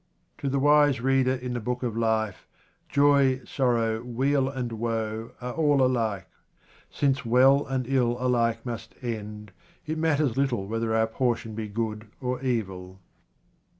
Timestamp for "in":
1.35-1.53